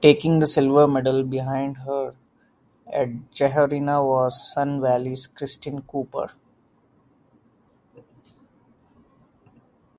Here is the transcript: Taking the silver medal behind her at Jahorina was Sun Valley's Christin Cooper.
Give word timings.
Taking 0.00 0.38
the 0.38 0.46
silver 0.46 0.88
medal 0.88 1.22
behind 1.24 1.76
her 1.84 2.14
at 2.90 3.08
Jahorina 3.32 4.02
was 4.02 4.50
Sun 4.54 4.80
Valley's 4.80 5.26
Christin 5.28 5.82
Cooper. 5.86 6.30